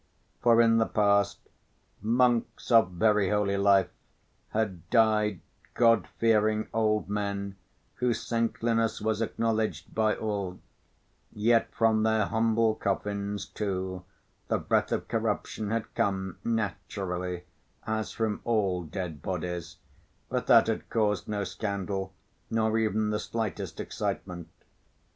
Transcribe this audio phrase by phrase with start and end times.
[0.41, 1.37] For in the past,
[2.01, 3.91] monks of very holy life
[4.49, 5.41] had died,
[5.75, 7.55] God‐fearing old men,
[7.97, 10.59] whose saintliness was acknowledged by all,
[11.31, 14.03] yet from their humble coffins, too,
[14.47, 17.43] the breath of corruption had come, naturally,
[17.85, 19.77] as from all dead bodies,
[20.29, 22.11] but that had caused no scandal
[22.49, 24.47] nor even the slightest excitement.